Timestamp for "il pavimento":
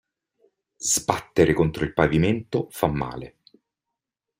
1.83-2.65